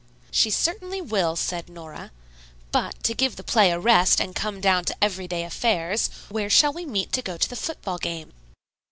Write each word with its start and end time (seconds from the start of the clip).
"She 0.31 0.49
certainly 0.49 0.99
will," 0.99 1.35
said 1.35 1.69
Nora. 1.69 2.09
"But, 2.71 3.03
to 3.03 3.13
give 3.13 3.35
the 3.35 3.43
play 3.43 3.69
a 3.69 3.77
rest 3.79 4.19
and 4.19 4.33
come 4.33 4.59
down 4.59 4.83
to 4.85 4.95
everyday 4.99 5.43
affairs, 5.43 6.09
where 6.29 6.49
shall 6.49 6.73
we 6.73 6.87
meet 6.87 7.11
to 7.11 7.21
go 7.21 7.37
to 7.37 7.47
the 7.47 7.55
football 7.55 7.99
game?" 7.99 8.33